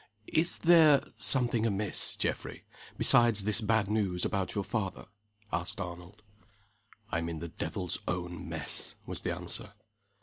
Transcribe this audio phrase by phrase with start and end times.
[0.33, 2.63] "Is there something amiss, Geoffrey,
[2.97, 5.05] besides this bad news about your father?"
[5.53, 6.23] asked Arnold.
[7.11, 9.73] "I'm in the devil's own mess," was the answer.